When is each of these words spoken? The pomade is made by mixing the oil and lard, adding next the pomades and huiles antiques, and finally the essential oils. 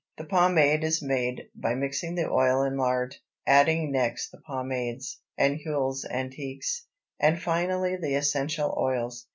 The 0.17 0.25
pomade 0.25 0.83
is 0.83 1.03
made 1.03 1.43
by 1.53 1.75
mixing 1.75 2.15
the 2.15 2.27
oil 2.27 2.63
and 2.63 2.75
lard, 2.75 3.17
adding 3.45 3.91
next 3.91 4.31
the 4.31 4.39
pomades 4.39 5.19
and 5.37 5.59
huiles 5.63 6.05
antiques, 6.09 6.87
and 7.19 7.39
finally 7.39 7.95
the 7.97 8.15
essential 8.15 8.75
oils. 8.75 9.27